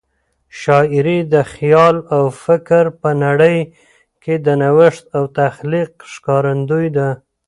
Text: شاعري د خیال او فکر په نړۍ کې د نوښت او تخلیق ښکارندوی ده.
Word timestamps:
شاعري 0.61 1.19
د 1.33 1.35
خیال 1.53 1.95
او 2.15 2.23
فکر 2.45 2.83
په 3.01 3.09
نړۍ 3.23 3.57
کې 4.21 4.35
د 4.45 4.47
نوښت 4.61 5.03
او 5.15 5.23
تخلیق 5.39 5.91
ښکارندوی 6.11 6.87
ده. 6.97 7.09